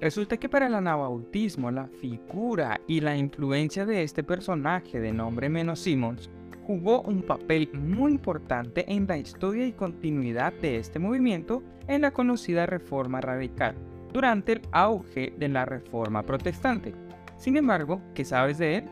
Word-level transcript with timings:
Resulta 0.00 0.36
que 0.36 0.48
para 0.48 0.68
el 0.68 0.74
anabautismo 0.74 1.72
la 1.72 1.88
figura 1.88 2.80
y 2.86 3.00
la 3.00 3.16
influencia 3.16 3.84
de 3.84 4.04
este 4.04 4.22
personaje 4.22 5.00
de 5.00 5.12
nombre 5.12 5.48
Menos 5.48 5.80
Simons 5.80 6.30
jugó 6.64 7.02
un 7.02 7.22
papel 7.22 7.68
muy 7.72 8.12
importante 8.12 8.84
en 8.92 9.08
la 9.08 9.18
historia 9.18 9.66
y 9.66 9.72
continuidad 9.72 10.52
de 10.52 10.76
este 10.76 11.00
movimiento 11.00 11.64
en 11.88 12.02
la 12.02 12.12
conocida 12.12 12.66
Reforma 12.66 13.20
Radical, 13.20 13.74
durante 14.12 14.52
el 14.52 14.62
auge 14.70 15.32
de 15.36 15.48
la 15.48 15.64
Reforma 15.64 16.22
Protestante. 16.22 16.94
Sin 17.36 17.56
embargo, 17.56 18.00
¿qué 18.14 18.24
sabes 18.24 18.58
de 18.58 18.76
él? 18.76 18.84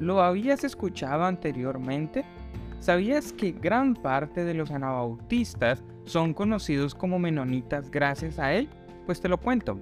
¿Lo 0.00 0.22
habías 0.22 0.64
escuchado 0.64 1.24
anteriormente? 1.24 2.24
¿Sabías 2.80 3.34
que 3.34 3.52
gran 3.52 3.94
parte 3.94 4.44
de 4.44 4.54
los 4.54 4.70
anabautistas 4.70 5.82
son 6.04 6.32
conocidos 6.32 6.94
como 6.94 7.18
menonitas 7.18 7.90
gracias 7.90 8.38
a 8.38 8.54
él? 8.54 8.68
Pues 9.04 9.20
te 9.20 9.28
lo 9.28 9.36
cuento. 9.38 9.78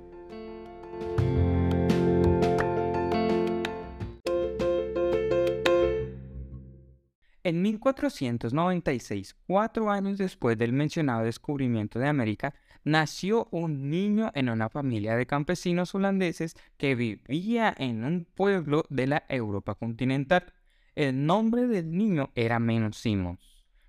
En 7.46 7.62
1496, 7.62 9.36
cuatro 9.46 9.88
años 9.88 10.18
después 10.18 10.58
del 10.58 10.72
mencionado 10.72 11.22
descubrimiento 11.22 12.00
de 12.00 12.08
América, 12.08 12.56
nació 12.82 13.46
un 13.52 13.88
niño 13.88 14.32
en 14.34 14.48
una 14.48 14.68
familia 14.68 15.14
de 15.14 15.28
campesinos 15.28 15.94
holandeses 15.94 16.56
que 16.76 16.96
vivía 16.96 17.72
en 17.78 18.02
un 18.02 18.24
pueblo 18.24 18.84
de 18.88 19.06
la 19.06 19.22
Europa 19.28 19.76
continental. 19.76 20.54
El 20.96 21.24
nombre 21.24 21.68
del 21.68 21.96
niño 21.96 22.32
era 22.34 22.58
Meno 22.58 22.92
Simons. 22.92 23.38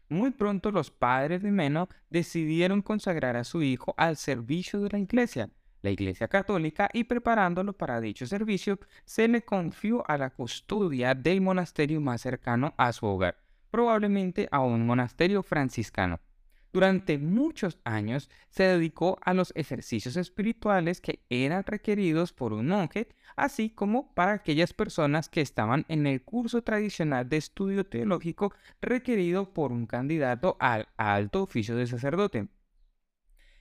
Muy 0.08 0.30
pronto 0.30 0.69
los 0.69 0.91
padres 0.91 1.41
de 1.41 1.49
Meno 1.49 1.89
decidieron 2.11 2.83
consagrar 2.83 3.38
a 3.38 3.44
su 3.44 3.63
hijo 3.63 3.95
al 3.97 4.17
servicio 4.17 4.81
de 4.81 4.89
la 4.91 5.00
iglesia, 5.00 5.50
la 5.81 5.89
iglesia 5.89 6.28
católica, 6.28 6.91
y 6.94 7.05
preparándolo 7.05 7.73
para 7.73 8.02
dicho 8.02 8.28
servicio, 8.28 8.78
se 9.03 9.28
le 9.28 9.41
confió 9.41 10.08
a 10.08 10.19
la 10.19 10.30
custodia 10.30 11.16
del 11.16 11.41
monasterio 11.41 12.00
más 12.02 12.22
cercano 12.22 12.75
a 12.78 12.94
su 12.94 13.08
hogar 13.08 13.47
probablemente 13.78 14.50
a 14.50 14.61
un 14.61 14.88
monasterio 14.88 15.44
franciscano. 15.44 16.20
Durante 16.73 17.20
muchos 17.20 17.78
años 17.84 18.28
se 18.50 18.64
dedicó 18.64 19.19
a 19.22 19.36
los 19.36 19.53
ejercicios 19.56 20.17
espirituales 20.17 21.00
que 21.00 21.19
eran 21.30 21.64
requeridos 21.64 22.34
por 22.34 22.53
un 22.53 22.69
monje, 22.69 23.08
así 23.36 23.69
como 23.69 24.16
para 24.16 24.31
aquellas 24.31 24.73
personas 24.73 25.30
que 25.30 25.42
estaban 25.42 25.86
en 25.89 26.08
el 26.08 26.23
curso 26.23 26.64
tradicional 26.64 27.30
de 27.30 27.38
estudio 27.38 27.86
teológico 27.86 28.52
requerido 28.81 29.53
por 29.53 29.72
un 29.72 29.86
candidato 29.86 30.58
al 30.59 30.88
alto 30.97 31.44
oficio 31.44 31.75
de 31.75 31.86
sacerdote. 31.86 32.47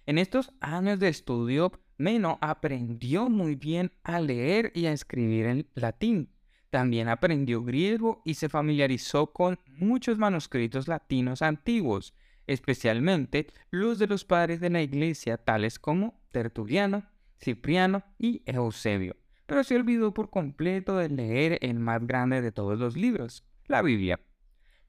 En 0.06 0.16
estos 0.16 0.50
años 0.60 0.98
de 0.98 1.08
estudio, 1.08 1.72
Meno 1.98 2.38
aprendió 2.40 3.28
muy 3.28 3.54
bien 3.54 3.92
a 4.02 4.18
leer 4.18 4.72
y 4.74 4.86
a 4.86 4.92
escribir 4.92 5.44
en 5.44 5.68
latín, 5.74 6.30
también 6.70 7.08
aprendió 7.08 7.62
griego 7.62 8.22
y 8.24 8.34
se 8.34 8.48
familiarizó 8.48 9.32
con 9.32 9.58
muchos 9.68 10.18
manuscritos 10.18 10.88
latinos 10.88 11.42
antiguos, 11.42 12.14
especialmente 12.46 13.46
los 13.70 13.98
de 13.98 14.06
los 14.06 14.24
padres 14.24 14.60
de 14.60 14.70
la 14.70 14.82
iglesia, 14.82 15.36
tales 15.36 15.78
como 15.78 16.20
Tertuliano, 16.32 17.04
Cipriano 17.38 18.02
y 18.18 18.42
Eusebio. 18.46 19.16
Pero 19.46 19.62
se 19.62 19.76
olvidó 19.76 20.12
por 20.12 20.30
completo 20.30 20.96
de 20.96 21.08
leer 21.08 21.58
el 21.62 21.78
más 21.78 22.04
grande 22.06 22.42
de 22.42 22.52
todos 22.52 22.78
los 22.78 22.96
libros, 22.96 23.44
la 23.66 23.82
Biblia. 23.82 24.20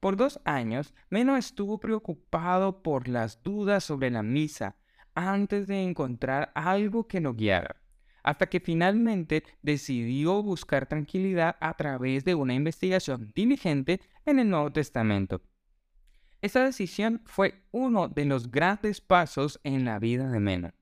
Por 0.00 0.16
dos 0.16 0.40
años, 0.44 0.94
Meno 1.10 1.36
estuvo 1.36 1.78
preocupado 1.78 2.82
por 2.82 3.08
las 3.08 3.42
dudas 3.42 3.84
sobre 3.84 4.10
la 4.10 4.22
misa 4.22 4.76
antes 5.14 5.66
de 5.66 5.82
encontrar 5.82 6.52
algo 6.54 7.08
que 7.08 7.20
lo 7.20 7.34
guiara 7.34 7.76
hasta 8.22 8.48
que 8.48 8.60
finalmente 8.60 9.44
decidió 9.62 10.42
buscar 10.42 10.86
tranquilidad 10.86 11.56
a 11.60 11.74
través 11.74 12.24
de 12.24 12.34
una 12.34 12.54
investigación 12.54 13.32
diligente 13.34 14.00
en 14.26 14.38
el 14.38 14.50
Nuevo 14.50 14.72
Testamento. 14.72 15.42
Esa 16.40 16.64
decisión 16.64 17.22
fue 17.24 17.62
uno 17.72 18.08
de 18.08 18.24
los 18.24 18.50
grandes 18.50 19.00
pasos 19.00 19.60
en 19.64 19.84
la 19.84 19.98
vida 19.98 20.30
de 20.30 20.38
Mena. 20.38 20.74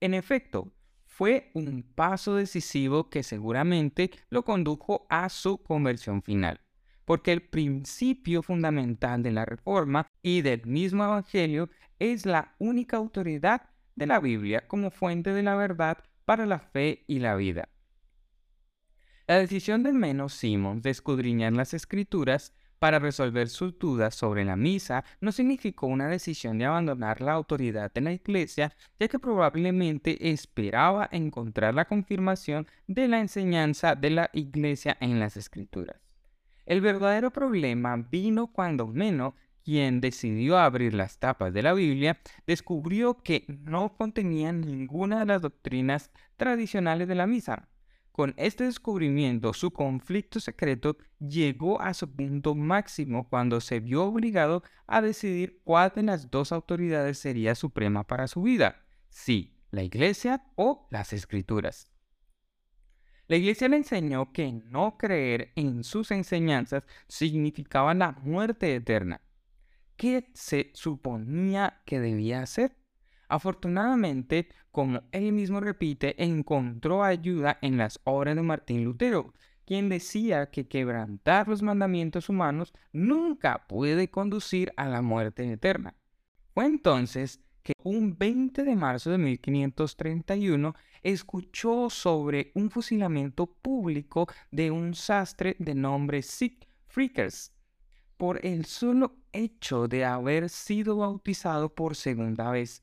En 0.00 0.14
efecto, 0.14 0.72
fue 1.04 1.50
un 1.54 1.82
paso 1.82 2.34
decisivo 2.34 3.08
que 3.08 3.22
seguramente 3.22 4.10
lo 4.30 4.44
condujo 4.44 5.06
a 5.08 5.28
su 5.28 5.58
conversión 5.58 6.22
final, 6.22 6.60
porque 7.04 7.32
el 7.32 7.42
principio 7.42 8.42
fundamental 8.42 9.22
de 9.22 9.30
la 9.30 9.44
reforma 9.44 10.08
y 10.22 10.42
del 10.42 10.66
mismo 10.66 11.04
Evangelio 11.04 11.70
es 11.98 12.26
la 12.26 12.54
única 12.58 12.96
autoridad 12.96 13.62
de 13.94 14.06
la 14.06 14.18
Biblia 14.18 14.66
como 14.66 14.90
fuente 14.90 15.32
de 15.32 15.42
la 15.42 15.54
verdad 15.54 15.98
para 16.24 16.46
la 16.46 16.58
fe 16.58 17.04
y 17.06 17.18
la 17.18 17.36
vida. 17.36 17.68
La 19.26 19.38
decisión 19.38 19.82
de 19.82 19.92
Menos 19.92 20.34
Simons 20.34 20.82
de 20.82 20.90
escudriñar 20.90 21.52
las 21.54 21.72
escrituras 21.72 22.52
para 22.78 22.98
resolver 22.98 23.48
sus 23.48 23.78
dudas 23.78 24.14
sobre 24.14 24.44
la 24.44 24.56
misa 24.56 25.04
no 25.22 25.32
significó 25.32 25.86
una 25.86 26.08
decisión 26.08 26.58
de 26.58 26.66
abandonar 26.66 27.22
la 27.22 27.32
autoridad 27.32 27.90
de 27.90 28.02
la 28.02 28.12
iglesia, 28.12 28.76
ya 29.00 29.08
que 29.08 29.18
probablemente 29.18 30.30
esperaba 30.30 31.08
encontrar 31.10 31.74
la 31.74 31.86
confirmación 31.86 32.66
de 32.86 33.08
la 33.08 33.20
enseñanza 33.20 33.94
de 33.94 34.10
la 34.10 34.30
iglesia 34.34 34.98
en 35.00 35.18
las 35.18 35.38
escrituras. 35.38 35.96
El 36.66 36.82
verdadero 36.82 37.30
problema 37.30 37.96
vino 37.96 38.48
cuando 38.48 38.86
Meno 38.86 39.34
quien 39.64 40.00
decidió 40.00 40.58
abrir 40.58 40.94
las 40.94 41.18
tapas 41.18 41.52
de 41.52 41.62
la 41.62 41.72
Biblia, 41.72 42.20
descubrió 42.46 43.22
que 43.22 43.46
no 43.48 43.96
contenían 43.96 44.60
ninguna 44.60 45.20
de 45.20 45.26
las 45.26 45.42
doctrinas 45.42 46.10
tradicionales 46.36 47.08
de 47.08 47.14
la 47.14 47.26
misa. 47.26 47.68
Con 48.12 48.34
este 48.36 48.64
descubrimiento, 48.64 49.52
su 49.54 49.72
conflicto 49.72 50.38
secreto 50.38 50.96
llegó 51.18 51.80
a 51.80 51.94
su 51.94 52.08
punto 52.14 52.54
máximo 52.54 53.28
cuando 53.28 53.60
se 53.60 53.80
vio 53.80 54.04
obligado 54.04 54.62
a 54.86 55.00
decidir 55.00 55.60
cuál 55.64 55.92
de 55.96 56.04
las 56.04 56.30
dos 56.30 56.52
autoridades 56.52 57.18
sería 57.18 57.56
suprema 57.56 58.06
para 58.06 58.28
su 58.28 58.42
vida, 58.42 58.84
si 59.08 59.56
la 59.70 59.82
iglesia 59.82 60.44
o 60.54 60.86
las 60.90 61.12
escrituras. 61.12 61.90
La 63.26 63.36
iglesia 63.36 63.68
le 63.68 63.78
enseñó 63.78 64.32
que 64.32 64.52
no 64.52 64.98
creer 64.98 65.52
en 65.56 65.82
sus 65.82 66.10
enseñanzas 66.10 66.84
significaba 67.08 67.94
la 67.94 68.12
muerte 68.12 68.74
eterna 68.74 69.23
qué 69.96 70.30
se 70.34 70.70
suponía 70.74 71.82
que 71.84 72.00
debía 72.00 72.42
hacer. 72.42 72.76
Afortunadamente, 73.28 74.48
como 74.70 75.02
él 75.12 75.32
mismo 75.32 75.60
repite, 75.60 76.22
encontró 76.22 77.02
ayuda 77.02 77.58
en 77.62 77.76
las 77.76 78.00
obras 78.04 78.36
de 78.36 78.42
Martín 78.42 78.84
Lutero, 78.84 79.32
quien 79.64 79.88
decía 79.88 80.50
que 80.50 80.68
quebrantar 80.68 81.48
los 81.48 81.62
mandamientos 81.62 82.28
humanos 82.28 82.72
nunca 82.92 83.66
puede 83.66 84.10
conducir 84.10 84.72
a 84.76 84.88
la 84.88 85.00
muerte 85.00 85.50
eterna. 85.50 85.96
Fue 86.52 86.66
entonces 86.66 87.40
que 87.62 87.72
un 87.82 88.16
20 88.18 88.62
de 88.62 88.76
marzo 88.76 89.10
de 89.10 89.18
1531 89.18 90.74
escuchó 91.02 91.88
sobre 91.88 92.52
un 92.54 92.70
fusilamiento 92.70 93.46
público 93.46 94.26
de 94.50 94.70
un 94.70 94.94
sastre 94.94 95.56
de 95.58 95.74
nombre 95.74 96.22
Sieg 96.22 96.66
Frickers, 96.86 97.52
por 98.18 98.44
el 98.44 98.66
solo 98.66 99.16
hecho 99.34 99.88
de 99.88 100.04
haber 100.04 100.48
sido 100.48 100.96
bautizado 100.96 101.74
por 101.74 101.96
segunda 101.96 102.50
vez. 102.50 102.82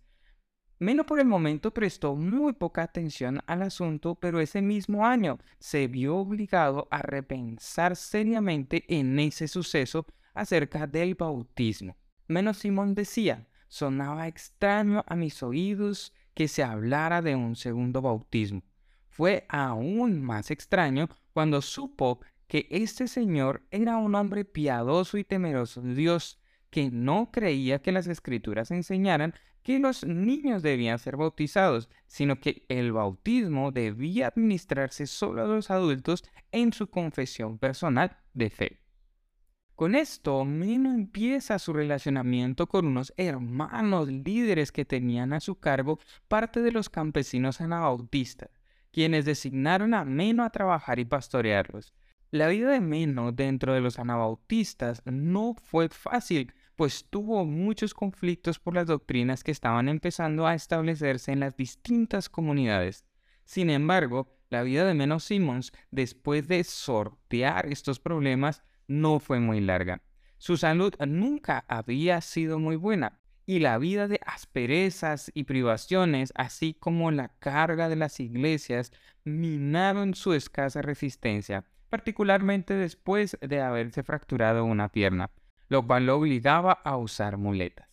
Menos 0.80 1.06
por 1.06 1.20
el 1.20 1.28
momento 1.28 1.74
prestó 1.74 2.16
muy 2.16 2.54
poca 2.54 2.84
atención 2.84 3.40
al 3.46 3.62
asunto, 3.62 4.16
pero 4.16 4.40
ese 4.40 4.62
mismo 4.62 5.06
año 5.06 5.38
se 5.60 5.88
vio 5.88 6.18
obligado 6.18 6.88
a 6.90 7.02
repensar 7.02 7.96
seriamente 7.96 8.84
en 8.88 9.20
ese 9.20 9.48
suceso 9.48 10.08
acerca 10.34 10.88
del 10.88 11.16
bautismo. 11.16 11.98
Menos 12.28 12.58
Simón 12.58 12.96
decía, 12.96 13.48
sonaba 13.68 14.28
extraño 14.28 15.04
a 15.08 15.16
mis 15.16 15.44
oídos 15.44 16.14
que 16.34 16.48
se 16.48 16.64
hablara 16.64 17.22
de 17.22 17.36
un 17.36 17.56
segundo 17.56 18.02
bautismo. 18.02 18.64
Fue 19.08 19.46
aún 19.50 20.22
más 20.24 20.50
extraño 20.50 21.10
cuando 21.34 21.62
supo 21.62 22.22
que 22.48 22.68
este 22.72 23.08
señor 23.08 23.64
era 23.70 23.98
un 23.98 24.16
hombre 24.16 24.46
piadoso 24.46 25.18
y 25.18 25.24
temeroso 25.24 25.82
de 25.82 25.94
Dios, 25.94 26.41
que 26.72 26.90
no 26.90 27.30
creía 27.32 27.82
que 27.82 27.92
las 27.92 28.08
escrituras 28.08 28.72
enseñaran 28.72 29.36
que 29.62 29.78
los 29.78 30.04
niños 30.04 30.64
debían 30.64 30.98
ser 30.98 31.18
bautizados, 31.18 31.90
sino 32.08 32.40
que 32.40 32.66
el 32.68 32.92
bautismo 32.94 33.72
debía 33.72 34.28
administrarse 34.28 35.06
solo 35.06 35.44
a 35.44 35.48
los 35.48 35.70
adultos 35.70 36.24
en 36.52 36.74
su 36.74 36.90
confesión 36.90 37.60
personal 37.60 38.18
de 38.34 38.50
fe. 38.50 38.82
Con 39.76 39.96
esto, 39.96 40.46
Mino 40.46 40.94
empieza 40.94 41.58
su 41.58 41.74
relacionamiento 41.74 42.68
con 42.68 42.86
unos 42.86 43.14
hermanos 43.18 44.10
líderes 44.10 44.72
que 44.72 44.86
tenían 44.86 45.34
a 45.34 45.40
su 45.40 45.60
cargo 45.60 46.00
parte 46.28 46.62
de 46.62 46.72
los 46.72 46.90
campesinos 46.90 47.62
anabautistas, 47.62 48.50
quienes 48.92 49.26
designaron 49.26 49.94
a 49.94 50.06
Meno 50.06 50.44
a 50.44 50.52
trabajar 50.52 51.00
y 51.00 51.06
pastorearlos. 51.06 51.94
La 52.30 52.48
vida 52.48 52.70
de 52.70 52.80
Meno 52.80 53.32
dentro 53.32 53.74
de 53.74 53.82
los 53.82 53.98
anabautistas 53.98 55.02
no 55.06 55.56
fue 55.56 55.90
fácil, 55.90 56.54
pues 56.76 57.06
tuvo 57.10 57.46
muchos 57.46 57.94
conflictos 57.94 58.60
por 58.60 58.76
las 58.76 58.88
doctrinas 58.88 59.44
que 59.44 59.52
estaban 59.52 59.90
empezando 59.90 60.48
a 60.48 60.56
establecerse 60.56 61.32
en 61.32 61.40
las 61.40 61.56
distintas 61.56 62.30
comunidades. 62.30 63.06
Sin 63.46 63.70
embargo, 63.70 64.38
la 64.50 64.64
vida 64.64 64.86
de 64.86 64.94
Menos 64.94 65.24
Simmons, 65.24 65.72
después 65.92 66.48
de 66.48 66.64
sortear 66.64 67.68
estos 67.68 68.00
problemas, 68.00 68.64
no 68.88 69.20
fue 69.20 69.40
muy 69.40 69.62
larga. 69.62 70.02
Su 70.38 70.58
salud 70.58 70.94
nunca 71.08 71.64
había 71.68 72.20
sido 72.22 72.60
muy 72.60 72.76
buena 72.76 73.22
y 73.46 73.60
la 73.60 73.78
vida 73.78 74.08
de 74.08 74.20
asperezas 74.26 75.32
y 75.34 75.44
privaciones, 75.44 76.32
así 76.36 76.74
como 76.74 77.12
la 77.12 77.30
carga 77.40 77.90
de 77.90 77.96
las 77.96 78.20
iglesias, 78.20 78.92
minaron 79.24 80.14
su 80.14 80.34
escasa 80.34 80.82
resistencia, 80.82 81.66
particularmente 81.90 82.74
después 82.74 83.38
de 83.42 83.62
haberse 83.62 84.04
fracturado 84.04 84.64
una 84.66 84.90
pierna, 84.90 85.32
lo 85.72 85.88
cual 85.88 86.06
lo 86.06 86.18
obligaba 86.18 86.74
a 86.84 86.98
usar 86.98 87.38
muletas. 87.38 87.88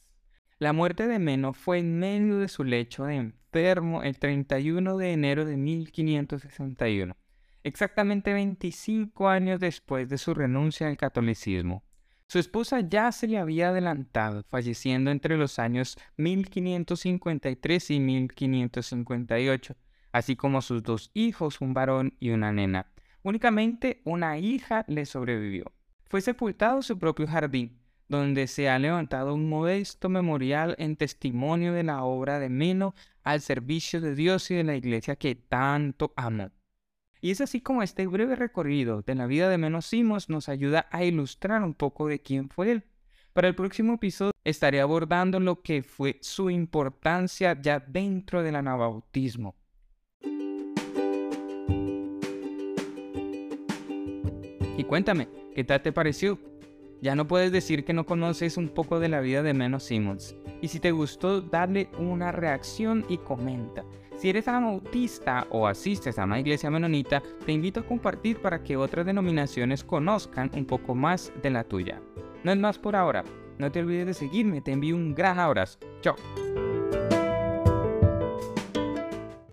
La 0.59 0.73
muerte 0.73 1.07
de 1.07 1.21
Meno 1.21 1.53
fue 1.53 1.79
en 1.79 1.97
medio 1.97 2.39
de 2.39 2.49
su 2.49 2.65
lecho 2.65 3.05
de 3.05 3.15
enfermo 3.15 4.03
el 4.03 4.19
31 4.19 4.97
de 4.97 5.13
enero 5.13 5.45
de 5.45 5.57
1561, 5.57 7.17
exactamente 7.63 8.33
25 8.33 9.29
años 9.29 9.61
después 9.61 10.09
de 10.09 10.19
su 10.19 10.35
renuncia 10.35 10.89
al 10.89 10.97
catolicismo. 10.97 11.85
Su 12.27 12.41
esposa 12.41 12.81
ya 12.81 13.13
se 13.13 13.29
le 13.29 13.39
había 13.39 13.69
adelantado, 13.69 14.43
falleciendo 14.43 15.13
entre 15.13 15.37
los 15.37 15.61
años 15.61 15.97
1553 16.17 17.91
y 17.93 18.01
1558, 18.01 19.77
así 20.11 20.35
como 20.35 20.63
sus 20.63 20.83
dos 20.83 21.13
hijos, 21.15 21.61
un 21.61 21.75
varón 21.75 22.17
y 22.19 22.31
una 22.31 22.51
nena. 22.51 22.91
Únicamente 23.23 24.03
una 24.05 24.37
hija 24.37 24.85
le 24.89 25.07
sobrevivió. 25.07 25.78
Fue 26.09 26.23
sepultado 26.23 26.81
su 26.81 26.99
propio 26.99 27.27
jardín, 27.27 27.79
donde 28.09 28.47
se 28.47 28.71
ha 28.71 28.79
levantado 28.79 29.35
un 29.35 29.47
modesto 29.49 30.09
memorial 30.09 30.75
en 30.79 30.97
testimonio 30.97 31.75
de 31.75 31.83
la 31.83 32.03
obra 32.03 32.39
de 32.39 32.49
Meno 32.49 32.95
al 33.23 33.43
servicio 33.43 34.01
de 34.01 34.15
Dios 34.15 34.51
y 34.51 34.55
de 34.55 34.65
la 34.65 34.75
iglesia 34.75 35.17
que 35.17 35.35
tanto 35.35 36.15
amó. 36.17 36.51
Y 37.21 37.31
es 37.31 37.43
así 37.43 37.61
como 37.61 37.83
este 37.83 38.07
breve 38.07 38.37
recorrido 38.37 39.03
de 39.03 39.15
la 39.15 39.27
vida 39.27 39.51
de 39.51 39.59
Meno 39.59 39.83
Simos 39.83 40.31
nos 40.31 40.49
ayuda 40.49 40.87
a 40.91 41.05
ilustrar 41.05 41.63
un 41.63 41.75
poco 41.75 42.07
de 42.07 42.23
quién 42.23 42.49
fue 42.49 42.73
él. 42.73 42.85
Para 43.35 43.49
el 43.49 43.55
próximo 43.55 43.95
episodio 43.95 44.33
estaré 44.45 44.81
abordando 44.81 45.41
lo 45.41 45.61
que 45.61 45.83
fue 45.83 46.19
su 46.23 46.49
importancia 46.49 47.61
ya 47.61 47.81
dentro 47.81 48.43
del 48.43 48.57
anabautismo. 48.57 49.57
Y 54.79 54.85
cuéntame, 54.85 55.29
¿qué 55.59 55.65
tal 55.65 55.83
te 55.83 55.91
pareció? 55.91 56.39
Ya 57.03 57.17
no 57.17 57.27
puedes 57.27 57.51
decir 57.51 57.85
que 57.85 57.93
no 57.93 58.07
conoces 58.07 58.57
un 58.57 58.69
poco 58.69 59.01
de 59.01 59.09
la 59.09 59.19
vida 59.19 59.43
de 59.43 59.55
Menos 59.55 59.83
Simmons. 59.83 60.37
Y 60.63 60.69
si 60.69 60.79
te 60.79 60.93
gustó, 60.93 61.41
dale 61.41 61.89
una 61.99 62.31
reacción 62.31 63.05
y 63.09 63.19
comenta. 63.19 63.85
Si 64.17 64.31
eres 64.31 64.47
anabautista 64.47 65.49
o 65.51 65.67
asistes 65.67 66.17
a 66.17 66.27
una 66.27 66.39
iglesia 66.39 66.71
menonita, 66.71 67.25
te 67.45 67.51
invito 67.51 67.81
a 67.81 67.87
compartir 67.87 68.41
para 68.41 68.63
que 68.63 68.77
otras 68.77 69.05
denominaciones 69.05 69.83
conozcan 69.83 70.49
un 70.55 70.65
poco 70.65 70.95
más 70.95 71.33
de 71.43 71.51
la 71.51 71.65
tuya. 71.65 72.01
No 72.45 72.53
es 72.53 72.59
más 72.59 72.79
por 72.79 72.95
ahora. 72.95 73.25
No 73.59 73.73
te 73.73 73.81
olvides 73.81 74.07
de 74.07 74.15
seguirme, 74.15 74.61
te 74.61 74.71
envío 74.71 74.95
un 74.95 75.13
gran 75.13 75.41
abrazo. 75.41 75.81
Chao. 76.03 76.15